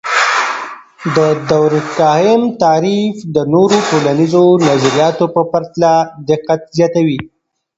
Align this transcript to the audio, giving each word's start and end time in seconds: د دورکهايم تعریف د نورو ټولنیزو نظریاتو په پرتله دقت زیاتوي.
د 1.15 1.17
دورکهايم 1.51 2.41
تعریف 2.63 3.15
د 3.35 3.37
نورو 3.53 3.77
ټولنیزو 3.89 4.45
نظریاتو 4.69 5.25
په 5.35 5.41
پرتله 5.51 5.91
دقت 6.29 6.61
زیاتوي. 6.77 7.19